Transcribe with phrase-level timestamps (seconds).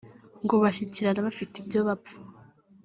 [0.43, 2.17] ngo hashyikirana bafite ibyo bapfa